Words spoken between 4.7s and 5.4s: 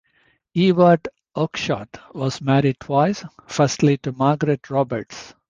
Roberts.